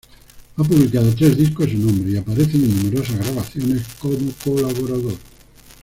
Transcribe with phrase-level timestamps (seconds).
[0.55, 5.13] Ha publicado tres discos a su nombre, y aparece en numerosas grabaciones como colaborador.